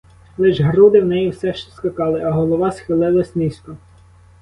[0.37, 3.77] Лиш груди в неї все ще скакали, а голова схилилась низько.